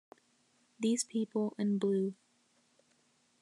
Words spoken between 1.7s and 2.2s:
blue.